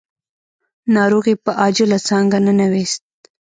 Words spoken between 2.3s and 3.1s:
ننوېست.